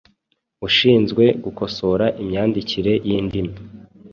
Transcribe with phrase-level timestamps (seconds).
[0.67, 3.55] ushinzwe gukosora imyandikire y’indimi.